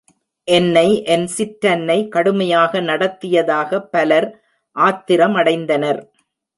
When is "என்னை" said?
0.47-1.03